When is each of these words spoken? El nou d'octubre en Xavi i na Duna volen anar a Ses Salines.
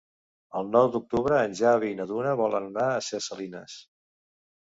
El 0.61 0.69
nou 0.75 0.87
d'octubre 0.95 1.37
en 1.49 1.53
Xavi 1.59 1.91
i 1.91 1.99
na 1.99 2.07
Duna 2.13 2.33
volen 2.41 2.71
anar 2.71 2.87
a 2.95 3.05
Ses 3.11 3.29
Salines. 3.33 3.79